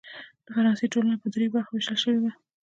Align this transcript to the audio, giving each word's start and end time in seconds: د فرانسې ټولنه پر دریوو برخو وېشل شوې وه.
د 0.45 0.47
فرانسې 0.55 0.85
ټولنه 0.93 1.15
پر 1.21 1.27
دریوو 1.33 1.55
برخو 1.55 1.71
وېشل 1.73 1.97
شوې 2.03 2.19
وه. 2.21 2.31